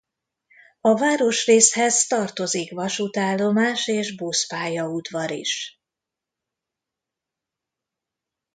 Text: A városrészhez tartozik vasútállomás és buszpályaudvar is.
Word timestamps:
A 0.81 0.93
városrészhez 0.97 2.07
tartozik 2.07 2.71
vasútállomás 2.71 3.87
és 3.87 4.15
buszpályaudvar 4.15 5.31
is. 5.31 5.81